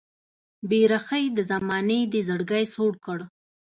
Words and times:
بې 0.69 0.81
رخۍ 0.91 1.25
د 1.37 1.39
زمانې 1.51 1.99
دې 2.11 2.21
زړګی 2.27 2.63
سوړ 2.73 2.93
کړ 3.05 3.19